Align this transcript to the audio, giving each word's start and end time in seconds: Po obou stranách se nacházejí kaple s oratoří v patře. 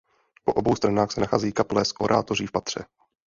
Po 0.45 0.53
obou 0.53 0.75
stranách 0.75 1.11
se 1.11 1.21
nacházejí 1.21 1.53
kaple 1.53 1.85
s 1.85 1.93
oratoří 2.01 2.47
v 2.47 2.51
patře. 2.51 2.81